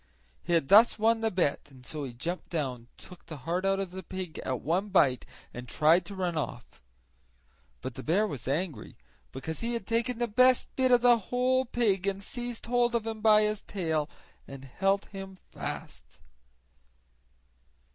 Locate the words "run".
6.15-6.35